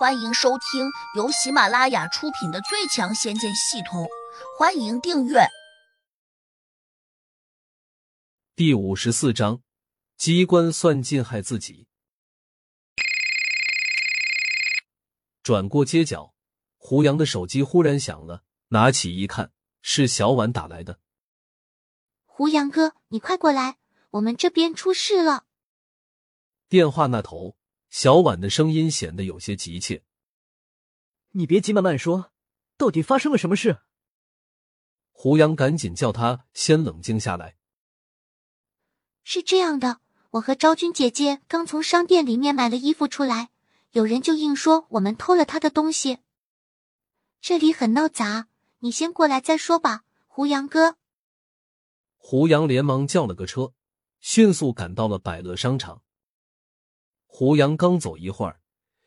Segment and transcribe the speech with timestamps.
[0.00, 4.04] 欢迎收听由喜马拉雅出品的《最强仙剑系统》，
[4.58, 5.46] 欢迎订阅。
[8.56, 9.60] 第五十四章，
[10.16, 11.86] 机关算尽害自己。
[15.42, 16.32] 转过街角，
[16.78, 20.98] 胡杨的手机忽然响了，拿起一看，是小婉打来的。
[22.24, 23.76] 胡杨哥，你快过来，
[24.12, 25.44] 我们这边出事了。
[26.70, 27.59] 电话那头。
[27.90, 30.04] 小婉的声音显得有些急切。
[31.32, 32.32] 你别急，慢慢说，
[32.76, 33.80] 到底发生了什么事？
[35.10, 37.56] 胡杨赶紧叫他先冷静下来。
[39.22, 43.50] 是这样的，我和昭君姐姐刚从商店里面买了衣服出来，
[43.90, 46.18] 有人就硬说我们偷了她的东西。
[47.40, 48.48] 这里很闹杂，
[48.78, 50.96] 你先过来再说吧，胡杨哥。
[52.16, 53.72] 胡杨连忙叫了个车，
[54.20, 56.02] 迅速赶到了百乐商场。
[57.32, 58.60] 胡杨刚走一会儿，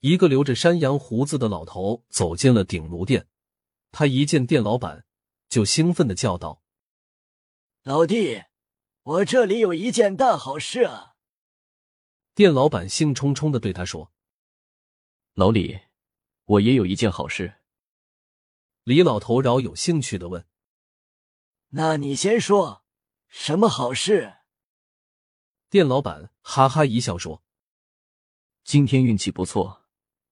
[0.00, 3.28] 一个留着山羊胡子的老头走进了鼎炉店。
[3.92, 5.04] 他一见店老板，
[5.48, 6.62] 就兴奋的叫道
[7.84, 8.42] ：“老弟，
[9.02, 11.14] 我这里有一件大好事啊！”
[12.34, 14.10] 店老板兴冲冲的对他说
[15.34, 15.78] ：“老李，
[16.46, 17.60] 我也有一件好事。”
[18.82, 20.46] 李老头饶有兴趣的问
[21.70, 22.82] ：“那你先说，
[23.28, 24.38] 什么好事？”
[25.70, 27.45] 店老板哈哈一笑说。
[28.66, 29.84] 今天运气不错，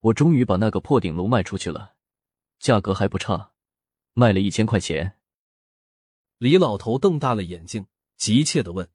[0.00, 1.94] 我终于把那个破顶炉卖出去了，
[2.58, 3.52] 价格还不差，
[4.14, 5.20] 卖了一千块钱。
[6.38, 8.90] 李老头瞪大了眼睛，急切的问：“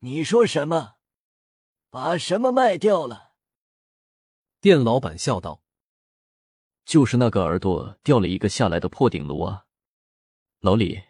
[0.00, 0.96] 你说什么？
[1.88, 3.32] 把什么卖掉了？”
[4.60, 5.62] 店老板笑道
[6.84, 9.64] ：“就是那个耳朵掉了一个下来的破顶炉啊！
[10.60, 11.02] 老李，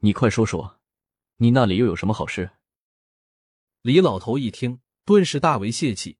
[0.00, 0.78] 你快说说，
[1.36, 2.50] 你那里又有什么好事？”
[3.80, 6.18] 李老头一听，顿时大为泄气。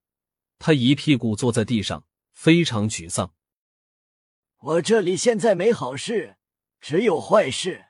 [0.59, 3.35] 他一屁股坐在地上，非常沮丧。
[4.59, 6.37] 我这里现在没好事，
[6.81, 7.87] 只有坏事。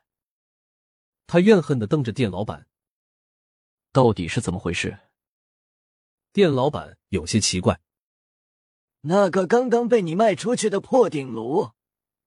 [1.27, 2.67] 他怨恨的瞪着店老板，
[3.92, 4.98] 到底是怎么回事？
[6.33, 7.80] 店老板有些奇怪。
[9.03, 11.70] 那个刚刚被你卖出去的破鼎炉，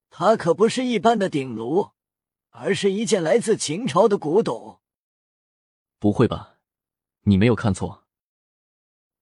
[0.09, 1.91] 它可不是一般的鼎炉，
[2.51, 4.79] 而是一件来自秦朝的古董。
[5.99, 6.59] 不会吧？
[7.23, 8.06] 你没有看错。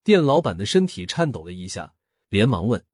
[0.05, 1.95] 店老板的身体颤抖了一下，
[2.29, 2.85] 连忙问：“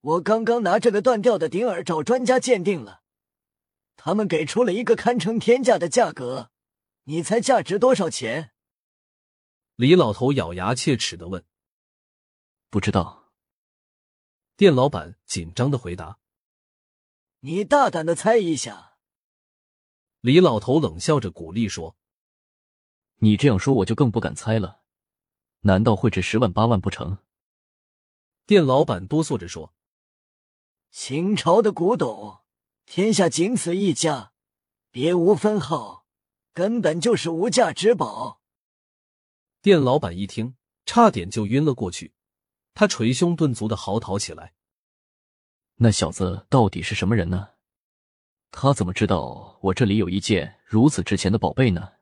[0.00, 3.02] 我刚刚拿这个断掉的顶耳找专家鉴定了，
[3.96, 6.52] 他们给出了一个堪称天价的价格，
[7.02, 8.52] 你猜价值多少钱？”
[9.74, 11.44] 李老头咬牙切齿的问
[12.70, 13.32] ：“不知道。”
[14.56, 16.20] 店老板紧张的回答
[17.42, 18.98] ：“你大胆的猜一下。”
[20.22, 21.96] 李老头冷笑着鼓励说
[23.18, 24.78] ：“你这样说，我就更不敢猜了。”
[25.60, 27.18] 难道会值十万八万不成？
[28.46, 29.74] 店老板哆嗦着说
[30.90, 32.38] ：“秦朝的古董，
[32.86, 34.32] 天下仅此一家，
[34.90, 36.06] 别无分号，
[36.54, 38.40] 根本就是无价之宝。”
[39.60, 42.14] 店老板一听，差点就晕了过去，
[42.72, 44.54] 他捶胸顿足的嚎啕起来
[45.76, 47.50] ：“那小子到底是什么人呢？
[48.50, 51.92] 他怎么知道我这里有一件如此值钱的宝贝呢？”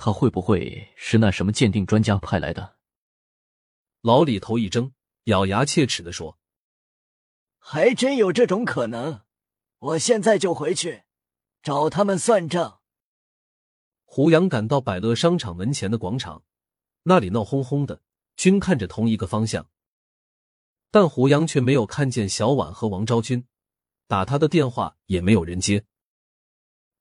[0.00, 2.76] 他会不会是那什么鉴定专家派来的？
[4.00, 4.92] 老李头一怔，
[5.24, 6.38] 咬牙切齿的说
[7.58, 9.22] ：“还真有这种可能，
[9.80, 11.02] 我现在就回去
[11.64, 12.80] 找他们算账。”
[14.06, 16.44] 胡杨赶到百乐商场门前的广场，
[17.02, 18.00] 那里闹哄哄的，
[18.36, 19.68] 均看着同一个方向，
[20.92, 23.48] 但胡杨却没有看见小婉和王昭君，
[24.06, 25.84] 打他的电话也没有人接。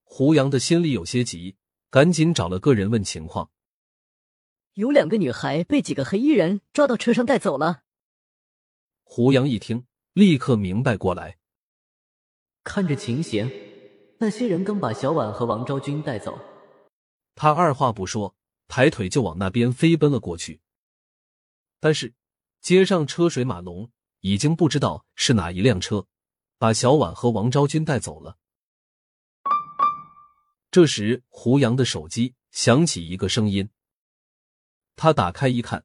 [0.03, 1.57] 胡杨的心里有些急。
[1.89, 3.51] 赶紧找了个人问情况。
[4.73, 7.83] 有两个女孩被几个黑衣人抓到车上带走了。
[9.03, 11.37] 胡杨一听，立刻明白过来。
[12.63, 13.49] 看着情形，
[14.19, 16.37] 那些人刚把小婉和王昭君带走。
[17.33, 18.35] 他二话不说，
[18.67, 20.59] 抬腿就往那边飞奔了过去。
[21.79, 22.13] 但是
[22.59, 26.05] 街上车水马龙，已经不知道是哪一辆车
[26.57, 28.37] 把小婉和王昭君带走了。
[30.77, 33.67] 这时，胡杨的手机响起一个声音。
[34.95, 35.83] 他打开一看，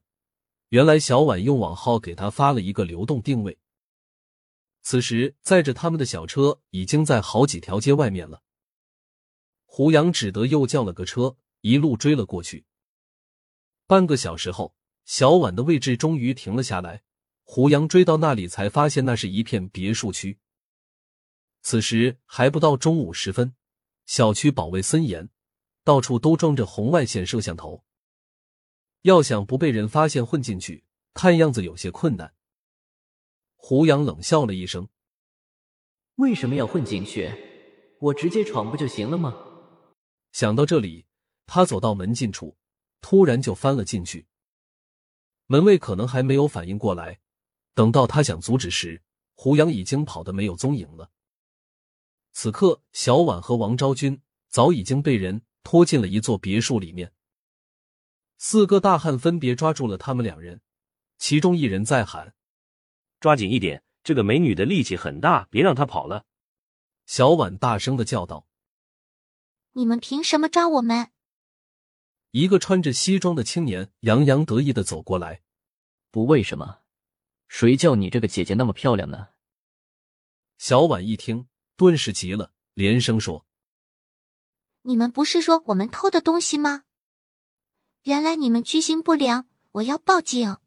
[0.69, 3.57] 原来小婉用网号给他发了一个流动定位。
[4.83, 8.43] 此时，载着他们的小车已经在好几条街外面了。
[9.65, 12.63] 胡杨只得又叫了个车，一路追了过去。
[13.87, 14.75] 半个小时后，
[15.05, 17.01] 小婉的位置终于停了下来。
[17.41, 20.37] 胡杨追到那里，才发现那是一片别墅区。
[21.63, 23.55] 此时还不到中午时分。
[24.05, 25.29] 小区保卫森严，
[25.83, 27.83] 到处都装着红外线摄像头。
[29.03, 32.33] 要想不被人发现混进去，看样子有些困难。
[33.55, 34.89] 胡杨冷笑了一声
[36.15, 37.31] ：“为什么要混进去？
[37.99, 39.33] 我直接闯不就行了吗？”
[40.33, 41.05] 想到这里，
[41.45, 42.57] 他走到门禁处，
[43.01, 44.27] 突然就翻了进去。
[45.47, 47.19] 门卫可能还没有反应过来，
[47.73, 49.01] 等到他想阻止时，
[49.35, 51.11] 胡杨已经跑得没有踪影了。
[52.33, 57.13] 此刻，小婉和王昭君早已经被人拖进了一座别墅里面。
[58.37, 60.59] 四个大汉分别抓住了他们两人，
[61.17, 62.35] 其中一人在喊
[63.21, 63.83] ：“抓紧一点！
[64.03, 66.25] 这个美女的力气很大，别让她跑了。”
[67.05, 68.47] 小婉大声的叫道
[69.73, 71.11] ：“你们凭什么抓我们？”
[72.31, 75.43] 一个穿着西装的青年洋洋得意的走过来
[76.09, 76.79] ：“不为什么，
[77.47, 79.29] 谁叫你这个姐姐那么漂亮呢？”
[80.57, 81.47] 小婉一听。
[81.75, 83.45] 顿时急了，连声说
[84.83, 86.83] ：“你们不是说我们偷的东西吗？
[88.03, 90.57] 原来你们居心不良，我要报警！”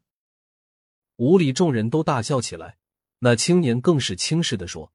[1.17, 2.77] 屋里众人都大笑起来，
[3.19, 4.91] 那青年更是轻视的说：“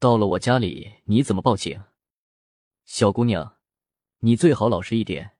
[0.00, 1.82] 到了我家里，你怎么报警？
[2.84, 3.58] 小姑娘，
[4.20, 5.36] 你最好老实一点。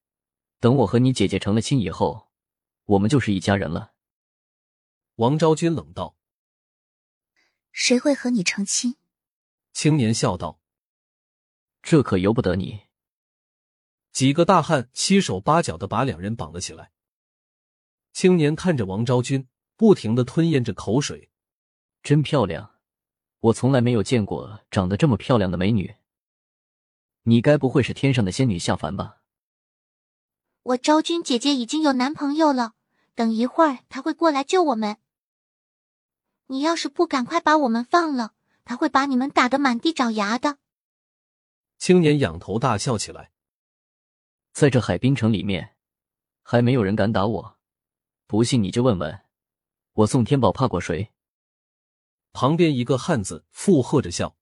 [0.58, 2.30] 等我和你姐姐成了亲以后，
[2.84, 3.94] 我们就是一家人了。”
[5.16, 6.16] 王昭君冷道
[7.72, 8.96] ：“谁会和你成亲？”
[9.76, 10.58] 青年笑道
[11.84, 12.84] ：“这可由不得你。”
[14.10, 16.92] 几个大汉七手八脚的把两人绑了起来。
[18.14, 19.46] 青年看着王昭君，
[19.76, 21.30] 不停的吞咽着口水，
[22.02, 22.76] 真漂亮！
[23.40, 25.96] 我从来没有见过长得这么漂亮的美女。
[27.24, 29.20] 你该不会是天上的仙女下凡吧？
[30.62, 32.72] 我昭君姐姐已经有男朋友了，
[33.14, 34.96] 等一会儿他会过来救我们。
[36.46, 38.32] 你要是不赶快把我们放了！
[38.66, 40.58] 他会把你们打得满地找牙的。
[41.78, 43.30] 青年仰头大笑起来，
[44.52, 45.76] 在这海滨城里面，
[46.42, 47.58] 还没有人敢打我。
[48.26, 49.20] 不信你就问问，
[49.92, 51.12] 我宋天宝怕过谁？
[52.32, 54.36] 旁边一个汉子附和着笑：“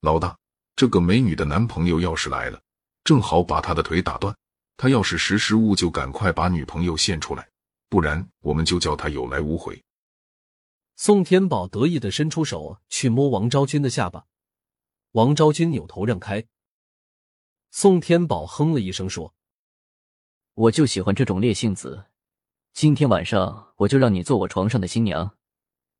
[0.00, 0.38] 老大，
[0.76, 2.60] 这个美女的男朋友要是来了，
[3.04, 4.36] 正好把他的腿打断。
[4.76, 7.48] 他要是识时务，就赶快把女朋友献出来，
[7.88, 9.82] 不然我们就叫他有来无回。”
[11.00, 14.26] 宋天宝得意的伸出手去摸王昭君的下巴，
[15.12, 16.48] 王昭君扭头让开。
[17.70, 19.32] 宋天宝哼了一声说
[20.54, 22.06] ：“我就喜欢这种烈性子，
[22.72, 25.36] 今天晚上我就让你做我床上的新娘，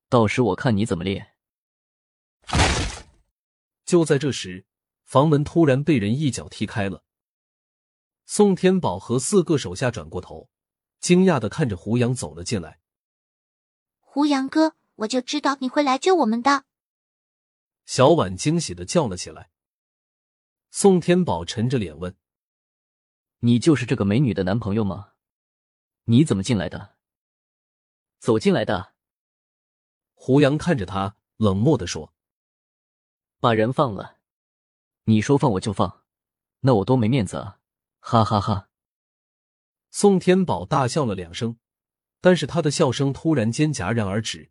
[0.08, 1.28] 到时我看你怎么烈。”
[3.86, 4.66] 就在这时，
[5.04, 7.04] 房门突然被人一脚踢开了。
[8.26, 10.50] 宋天宝和四个手下转过头，
[10.98, 12.80] 惊讶的看着胡杨走了进来。
[14.00, 14.74] 胡杨哥。
[14.98, 16.64] 我就知道你会来救我们的，
[17.84, 19.50] 小婉惊喜的叫了起来。
[20.70, 22.16] 宋天宝沉着脸问
[23.40, 25.12] ：“你就是这个美女的男朋友吗？
[26.04, 26.96] 你怎么进来的？
[28.18, 28.94] 走进来的。”
[30.14, 32.12] 胡杨看着他，冷漠的说
[33.38, 34.18] ：“把人放了，
[35.04, 36.02] 你说放我就放，
[36.60, 37.60] 那我多没面子啊！”
[38.00, 38.68] 哈哈哈。
[39.90, 41.56] 宋天宝大笑了两声，
[42.20, 44.50] 但是他的笑声突然间戛然而止。